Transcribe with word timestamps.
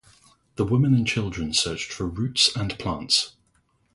The 0.55 0.65
women 0.65 0.95
and 0.95 1.05
children 1.05 1.53
searched 1.53 1.91
for 1.93 2.07
roots 2.07 2.55
and 2.55 2.75
plants. 2.79 3.33